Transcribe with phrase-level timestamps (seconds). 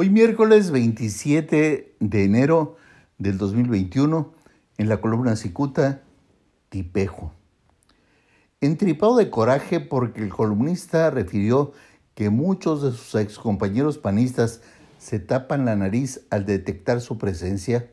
[0.00, 2.76] Hoy miércoles 27 de enero
[3.18, 4.32] del 2021,
[4.76, 6.02] en la columna Cicuta,
[6.68, 7.32] Tipejo.
[8.60, 11.72] Entripado de coraje porque el columnista refirió
[12.14, 14.60] que muchos de sus excompañeros panistas
[14.98, 17.90] se tapan la nariz al detectar su presencia,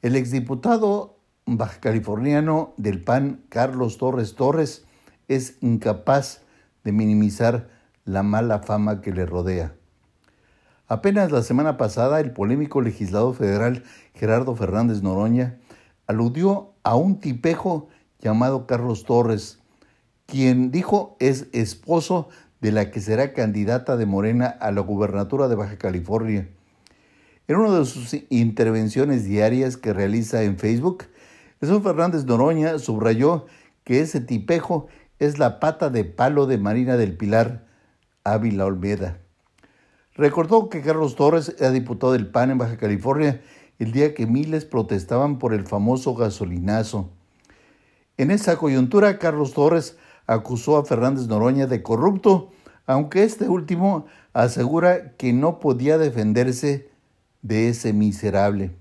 [0.00, 4.86] el exdiputado bajacaliforniano del PAN, Carlos Torres Torres,
[5.28, 6.40] es incapaz
[6.82, 7.68] de minimizar
[8.06, 9.74] la mala fama que le rodea.
[10.88, 13.82] Apenas la semana pasada, el polémico legislador federal
[14.14, 15.58] Gerardo Fernández Noroña
[16.06, 17.88] aludió a un tipejo
[18.20, 19.58] llamado Carlos Torres,
[20.26, 22.28] quien dijo es esposo
[22.60, 26.48] de la que será candidata de Morena a la gubernatura de Baja California.
[27.48, 31.06] En una de sus intervenciones diarias que realiza en Facebook,
[31.58, 33.46] Jesús Fernández Noroña subrayó
[33.82, 34.86] que ese tipejo
[35.18, 37.66] es la pata de palo de Marina del Pilar,
[38.22, 39.18] Ávila Olmeda.
[40.16, 43.42] Recordó que Carlos Torres era diputado del PAN en Baja California
[43.78, 47.10] el día que miles protestaban por el famoso gasolinazo.
[48.16, 52.50] En esa coyuntura, Carlos Torres acusó a Fernández Noroña de corrupto,
[52.86, 56.88] aunque este último asegura que no podía defenderse
[57.42, 58.74] de ese miserable.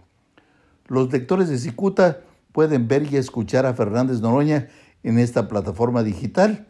[0.87, 2.21] Los lectores de Cicuta
[2.53, 4.69] pueden ver y escuchar a Fernández Noroña
[5.03, 6.67] en esta plataforma digital,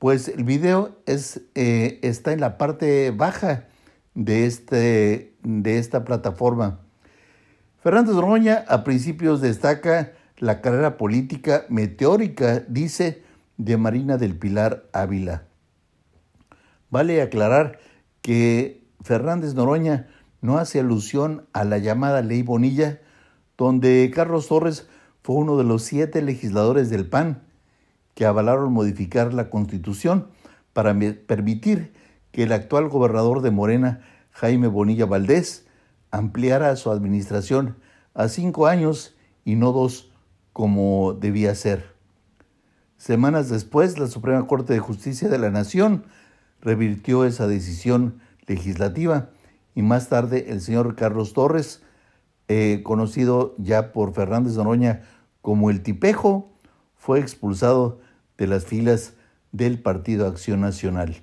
[0.00, 3.68] pues el video es, eh, está en la parte baja
[4.14, 6.80] de, este, de esta plataforma.
[7.82, 13.22] Fernández Roña a principios destaca la carrera política meteórica, dice,
[13.56, 15.44] de Marina del Pilar Ávila.
[16.90, 17.78] Vale aclarar
[18.20, 20.08] que Fernández Noroña
[20.40, 23.00] no hace alusión a la llamada Ley Bonilla,
[23.56, 24.88] donde Carlos Torres
[25.22, 27.42] fue uno de los siete legisladores del PAN
[28.14, 30.28] que avalaron modificar la Constitución
[30.72, 30.96] para
[31.26, 31.94] permitir
[32.32, 34.00] que el actual gobernador de Morena,
[34.32, 35.66] Jaime Bonilla Valdés,
[36.10, 37.76] ampliara su administración
[38.14, 40.10] a cinco años y no dos
[40.52, 41.92] como debía ser.
[42.96, 46.04] Semanas después, la Suprema Corte de Justicia de la Nación
[46.60, 49.30] revirtió esa decisión legislativa
[49.74, 51.82] y más tarde el señor Carlos Torres,
[52.48, 55.02] eh, conocido ya por Fernández Noroña
[55.40, 56.52] como el Tipejo,
[56.94, 58.00] fue expulsado
[58.38, 59.14] de las filas
[59.50, 61.22] del Partido Acción Nacional.